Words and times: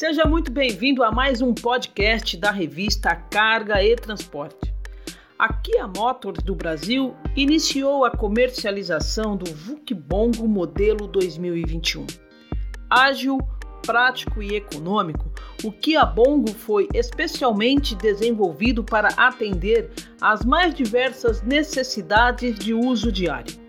Seja 0.00 0.24
muito 0.24 0.50
bem-vindo 0.50 1.04
a 1.04 1.12
mais 1.12 1.42
um 1.42 1.52
podcast 1.52 2.34
da 2.38 2.50
revista 2.50 3.14
Carga 3.14 3.84
e 3.84 3.94
Transporte. 3.94 4.72
A 5.38 5.52
Kia 5.52 5.86
Motors 5.86 6.42
do 6.42 6.54
Brasil 6.54 7.14
iniciou 7.36 8.06
a 8.06 8.10
comercialização 8.10 9.36
do 9.36 9.52
VUC 9.52 9.92
Bongo 9.92 10.48
modelo 10.48 11.06
2021. 11.06 12.06
Ágil, 12.88 13.40
prático 13.84 14.42
e 14.42 14.56
econômico, 14.56 15.30
o 15.62 15.70
Kia 15.70 16.06
Bongo 16.06 16.50
foi 16.54 16.88
especialmente 16.94 17.94
desenvolvido 17.94 18.82
para 18.82 19.08
atender 19.18 19.90
às 20.18 20.46
mais 20.46 20.72
diversas 20.72 21.42
necessidades 21.42 22.58
de 22.58 22.72
uso 22.72 23.12
diário. 23.12 23.59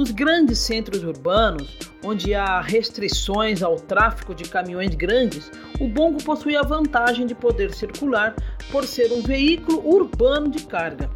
Nos 0.00 0.12
grandes 0.12 0.58
centros 0.60 1.04
urbanos, 1.04 1.76
onde 2.02 2.32
há 2.32 2.62
restrições 2.62 3.62
ao 3.62 3.76
tráfego 3.76 4.34
de 4.34 4.48
caminhões 4.48 4.94
grandes, 4.94 5.50
o 5.78 5.86
Bongo 5.86 6.24
possui 6.24 6.56
a 6.56 6.62
vantagem 6.62 7.26
de 7.26 7.34
poder 7.34 7.74
circular 7.74 8.34
por 8.72 8.86
ser 8.86 9.12
um 9.12 9.20
veículo 9.20 9.86
urbano 9.86 10.50
de 10.50 10.64
carga. 10.64 11.10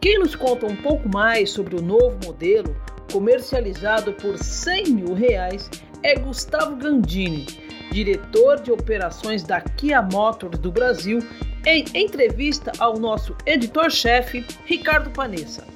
Quem 0.00 0.20
nos 0.20 0.36
conta 0.36 0.64
um 0.64 0.76
pouco 0.76 1.08
mais 1.08 1.50
sobre 1.50 1.74
o 1.74 1.82
novo 1.82 2.16
modelo, 2.24 2.76
comercializado 3.10 4.12
por 4.12 4.38
100 4.38 4.90
mil 4.90 5.12
reais, 5.12 5.68
é 6.00 6.14
Gustavo 6.14 6.76
Gandini, 6.76 7.46
diretor 7.90 8.60
de 8.60 8.70
operações 8.70 9.42
da 9.42 9.60
Kia 9.60 10.00
Motors 10.00 10.60
do 10.60 10.70
Brasil, 10.70 11.18
em 11.66 11.84
entrevista 11.92 12.70
ao 12.78 12.96
nosso 12.96 13.34
editor-chefe, 13.44 14.46
Ricardo 14.66 15.10
Panessa. 15.10 15.73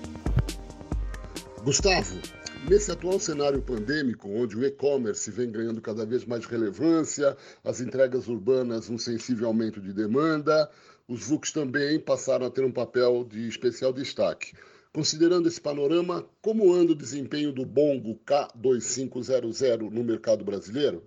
Gustavo, 1.69 2.19
nesse 2.67 2.91
atual 2.91 3.21
cenário 3.21 3.61
pandêmico, 3.61 4.27
onde 4.27 4.57
o 4.57 4.65
e-commerce 4.65 5.31
vem 5.31 5.51
ganhando 5.51 5.83
cada 5.83 6.07
vez 6.07 6.25
mais 6.25 6.47
relevância, 6.47 7.37
as 7.63 7.83
entregas 7.83 8.27
urbanas 8.27 8.89
um 8.89 8.97
sensível 8.97 9.49
aumento 9.49 9.79
de 9.79 9.93
demanda, 9.93 10.71
os 11.07 11.29
VUCs 11.29 11.53
também 11.53 12.01
passaram 12.01 12.47
a 12.47 12.51
ter 12.51 12.65
um 12.65 12.73
papel 12.73 13.23
de 13.23 13.47
especial 13.47 13.93
destaque. 13.93 14.55
Considerando 14.95 15.47
esse 15.47 15.61
panorama, 15.61 16.25
como 16.41 16.73
anda 16.73 16.93
o 16.93 16.97
desempenho 16.97 17.53
do 17.53 17.67
Bongo 17.67 18.19
K2500 18.27 19.91
no 19.91 20.03
mercado 20.03 20.43
brasileiro? 20.43 21.03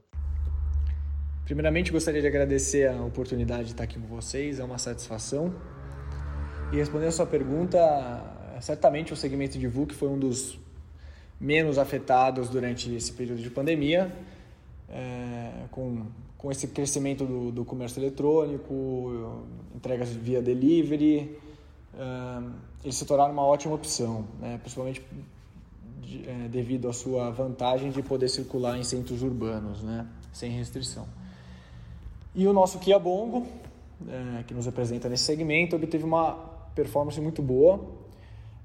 Primeiramente, 1.44 1.92
gostaria 1.92 2.22
de 2.22 2.28
agradecer 2.28 2.88
a 2.88 3.04
oportunidade 3.04 3.64
de 3.64 3.72
estar 3.72 3.86
aqui 3.86 4.00
com 4.00 4.06
vocês, 4.06 4.60
é 4.60 4.64
uma 4.64 4.78
satisfação. 4.78 5.56
E 6.72 6.76
respondendo 6.76 7.08
a 7.08 7.14
sua 7.14 7.26
pergunta, 7.26 7.80
certamente 8.62 9.12
o 9.12 9.16
segmento 9.16 9.58
de 9.58 9.68
VUC 9.68 9.94
foi 9.94 10.08
um 10.08 10.18
dos 10.18 10.60
menos 11.40 11.80
afetados 11.80 12.50
durante 12.50 12.94
esse 12.94 13.12
período 13.12 13.42
de 13.42 13.50
pandemia, 13.50 14.16
é, 14.88 15.66
com, 15.72 16.06
com 16.38 16.52
esse 16.52 16.68
crescimento 16.68 17.26
do, 17.26 17.52
do, 17.52 17.66
comércio 17.66 18.00
eletrônico, 18.00 19.44
entregas 19.76 20.10
via 20.10 20.42
delivery, 20.42 21.36
é, 21.96 22.44
eles 22.84 22.96
se 22.96 23.06
tornaram 23.06 23.34
uma 23.34 23.44
ótima 23.44 23.74
opção, 23.74 24.26
né, 24.40 24.60
principalmente 24.60 25.02
de, 26.02 26.30
é, 26.30 26.48
devido 26.48 26.88
à 26.88 26.94
sua 26.94 27.32
vantagem 27.32 27.90
de 27.90 28.04
poder 28.04 28.30
circular 28.30 28.78
em 28.78 28.84
centros 28.84 29.24
urbanos, 29.24 29.82
né, 29.82 30.06
sem 30.32 30.52
restrição. 30.52 31.08
E 32.36 32.48
o 32.48 32.54
nosso 32.54 32.80
Kia 32.80 32.98
Bongo, 32.98 33.46
que 34.48 34.54
nos 34.54 34.66
representa 34.66 35.10
nesse 35.10 35.26
segmento, 35.26 35.76
obteve 35.76 36.06
uma 36.06 36.34
performance 36.74 37.20
muito 37.20 37.42
boa, 37.42 37.86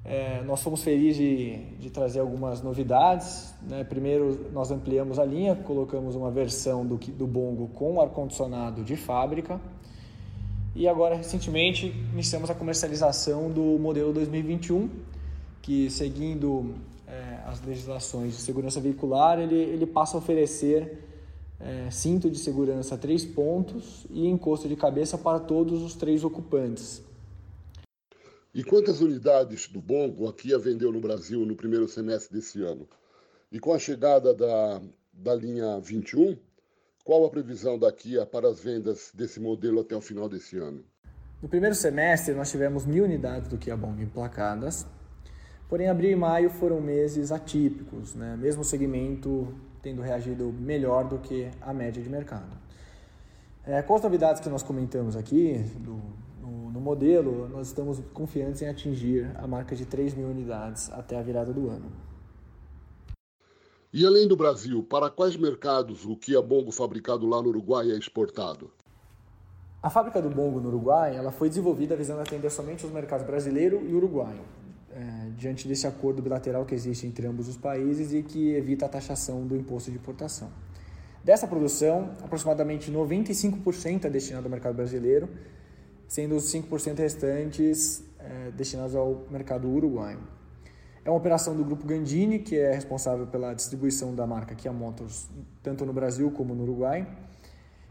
é, 0.09 0.41
nós 0.45 0.63
fomos 0.63 0.85
felizes 0.85 1.17
de, 1.17 1.57
de 1.81 1.91
trazer 1.91 2.21
algumas 2.21 2.63
novidades. 2.63 3.53
Né? 3.69 3.83
Primeiro, 3.83 4.47
nós 4.53 4.71
ampliamos 4.71 5.19
a 5.19 5.25
linha, 5.25 5.57
colocamos 5.57 6.15
uma 6.15 6.31
versão 6.31 6.87
do, 6.87 6.97
do 6.97 7.27
Bongo 7.27 7.67
com 7.75 8.01
ar-condicionado 8.01 8.85
de 8.85 8.95
fábrica. 8.95 9.61
E 10.77 10.87
agora, 10.87 11.17
recentemente, 11.17 11.87
iniciamos 12.13 12.49
a 12.51 12.55
comercialização 12.55 13.51
do 13.51 13.79
modelo 13.81 14.13
2021, 14.13 14.89
que, 15.61 15.91
seguindo 15.91 16.75
é, 17.09 17.41
as 17.45 17.61
legislações 17.65 18.37
de 18.37 18.43
segurança 18.43 18.81
veicular, 18.81 19.41
ele, 19.41 19.57
ele 19.57 19.87
passa 19.87 20.17
a 20.17 20.19
oferecer 20.19 21.03
é, 21.59 21.91
cinto 21.91 22.31
de 22.31 22.39
segurança 22.39 22.97
três 22.97 23.25
pontos 23.25 24.07
e 24.11 24.29
encosto 24.29 24.69
de 24.69 24.77
cabeça 24.77 25.19
para 25.19 25.41
todos 25.41 25.83
os 25.83 25.97
três 25.97 26.23
ocupantes. 26.23 27.03
E 28.57 28.65
quantas 28.65 29.03
unidades 29.03 29.69
do 29.69 29.83
Bongo 29.83 30.27
a 30.27 30.33
Kia 30.33 30.59
vendeu 30.59 30.91
no 30.91 30.99
Brasil 30.99 31.45
no 31.45 31.55
primeiro 31.55 31.87
semestre 31.87 32.35
desse 32.35 32.63
ano? 32.63 32.89
E 33.53 33.61
com 33.61 33.75
a 33.75 33.79
chegada 33.79 34.33
da, 34.33 34.81
da 35.13 35.35
linha 35.35 35.79
21, 35.79 36.39
qual 37.05 37.27
a 37.27 37.29
previsão 37.29 37.79
da 37.79 37.93
Kia 37.93 38.25
para 38.25 38.49
as 38.49 38.59
vendas 38.59 39.13
desse 39.13 39.39
modelo 39.39 39.81
até 39.81 39.95
o 39.95 40.01
final 40.01 40.27
desse 40.27 40.57
ano? 40.57 40.83
No 41.43 41.51
primeiro 41.51 41.75
semestre, 41.75 42.33
nós 42.33 42.51
tivemos 42.51 42.87
mil 42.87 43.05
unidades 43.05 43.47
do 43.47 43.59
Kia 43.59 43.77
Bongo 43.77 44.01
emplacadas, 44.01 44.87
porém 45.69 45.91
abril 45.91 46.13
e 46.13 46.17
maio 46.17 46.49
foram 46.49 46.81
meses 46.81 47.31
atípicos, 47.31 48.15
né? 48.15 48.39
mesmo 48.39 48.63
o 48.63 48.65
segmento 48.65 49.55
tendo 49.83 50.01
reagido 50.01 50.51
melhor 50.51 51.07
do 51.07 51.19
que 51.19 51.51
a 51.61 51.75
média 51.75 52.03
de 52.03 52.09
mercado. 52.09 52.57
É, 53.67 53.83
com 53.83 53.97
as 53.97 54.03
novidades 54.03 54.41
que 54.41 54.49
nós 54.49 54.63
comentamos 54.63 55.15
aqui, 55.15 55.59
do 55.81 55.96
modelo, 56.87 57.49
nós 57.49 57.67
estamos 57.67 58.01
confiantes 58.15 58.63
em 58.63 58.69
atingir 58.69 59.29
a 59.37 59.47
marca 59.47 59.75
de 59.75 59.85
3 59.85 60.15
mil 60.15 60.29
unidades 60.29 60.89
até 60.93 61.19
a 61.19 61.23
virada 61.23 61.53
do 61.53 61.69
ano. 61.69 61.91
E 63.93 64.07
além 64.07 64.29
do 64.29 64.37
Brasil, 64.37 64.85
para 64.85 65.11
quais 65.11 65.37
mercados 65.37 66.05
o 66.05 66.17
Kia 66.17 66.41
Bongo 66.41 66.71
fabricado 66.71 67.27
lá 67.27 67.43
no 67.43 67.49
Uruguai 67.49 67.91
é 67.91 67.99
exportado? 67.99 68.71
A 69.83 69.91
fábrica 69.91 70.23
do 70.23 70.31
Bongo 70.31 70.61
no 70.61 70.69
Uruguai 70.69 71.17
ela 71.17 71.33
foi 71.33 71.49
desenvolvida 71.49 71.97
visando 71.97 72.21
atender 72.21 72.51
somente 72.51 72.87
os 72.87 72.93
mercados 72.93 73.27
brasileiro 73.27 73.83
e 73.85 73.95
uruguaio, 73.95 74.43
é, 74.93 75.31
diante 75.37 75.67
desse 75.67 75.87
acordo 75.87 76.23
bilateral 76.23 76.65
que 76.65 76.75
existe 76.75 77.07
entre 77.07 77.27
ambos 77.27 77.49
os 77.49 77.57
países 77.57 78.13
e 78.13 78.23
que 78.23 78.53
evita 78.53 78.87
a 78.87 78.89
taxação 78.89 79.45
do 79.47 79.57
imposto 79.57 79.91
de 79.91 79.97
importação. 79.97 80.51
Dessa 81.25 81.47
produção, 81.47 82.11
aproximadamente 82.23 82.93
95% 82.93 84.05
é 84.05 84.11
destinado 84.11 84.47
ao 84.47 84.51
mercado 84.51 84.75
brasileiro 84.75 85.29
sendo 86.09 86.37
os 86.37 86.45
5% 86.53 86.99
restantes 86.99 88.03
é, 88.19 88.51
destinados 88.51 88.95
ao 88.95 89.25
mercado 89.31 89.69
uruguaio. 89.69 90.19
É 91.05 91.11
uma 91.11 91.19
operação 91.19 91.55
do 91.55 91.65
grupo 91.65 91.87
Gandini, 91.87 92.41
que 92.41 92.59
é 92.59 92.73
responsável 92.73 93.29
pela 93.29 93.55
distribuição 93.55 94.13
da 94.13 94.27
marca 94.27 94.57
Kia 94.57 94.73
Motors 94.73 95.29
tanto 95.63 95.87
no 95.87 95.93
Brasil 95.93 96.31
como 96.33 96.53
no 96.55 96.65
Uruguai. 96.65 97.07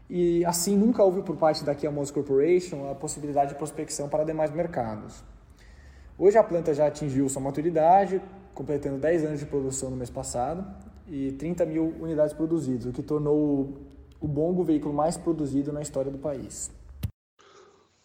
E 0.08 0.44
assim 0.44 0.76
nunca 0.76 1.02
houve 1.02 1.22
por 1.22 1.36
parte 1.36 1.64
da 1.64 1.74
Kia 1.74 1.90
Motors 1.90 2.10
Corporation 2.10 2.90
a 2.90 2.94
possibilidade 2.94 3.52
de 3.52 3.54
prospecção 3.56 4.08
para 4.08 4.22
demais 4.22 4.50
mercados. 4.52 5.24
Hoje 6.18 6.38
a 6.38 6.44
planta 6.44 6.74
já 6.74 6.86
atingiu 6.86 7.28
sua 7.28 7.42
maturidade, 7.42 8.20
completando 8.54 8.98
10 8.98 9.24
anos 9.24 9.40
de 9.40 9.46
produção 9.46 9.90
no 9.90 9.96
mês 9.96 10.10
passado 10.10 10.64
e 11.08 11.32
30 11.32 11.64
mil 11.66 11.94
unidades 12.00 12.34
produzidas, 12.34 12.86
o 12.86 12.92
que 12.92 13.02
tornou 13.02 13.78
o 14.20 14.28
Bongo 14.28 14.62
o 14.62 14.64
veículo 14.64 14.94
mais 14.94 15.16
produzido 15.16 15.72
na 15.72 15.80
história 15.80 16.10
do 16.10 16.18
país. 16.18 16.70